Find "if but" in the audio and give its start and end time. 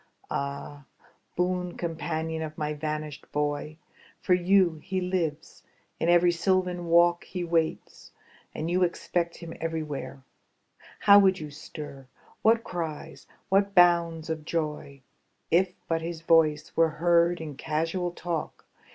15.51-16.01